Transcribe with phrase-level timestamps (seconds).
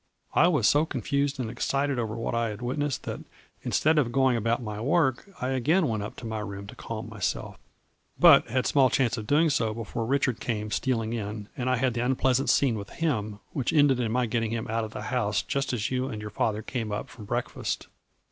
[0.33, 3.19] I was so confused and excited over what I had witnessed that
[3.61, 7.07] instead of going about my work I again went up to my room to calm
[7.07, 7.59] myself,
[8.19, 11.93] but had small chance of doing so before Richard came stealing in, and I had
[11.93, 15.43] the unpleasant scene with him, which ended in my getting him out of the house
[15.43, 17.85] just as you and your father came up from breakfast.